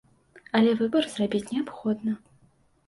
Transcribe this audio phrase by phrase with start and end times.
[0.59, 2.17] Але выбар зрабіць неабходна.